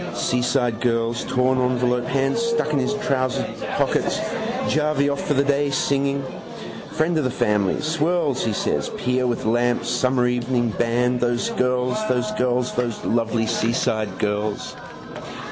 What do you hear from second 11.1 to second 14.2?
Those girls, those girls, Those lovely seaside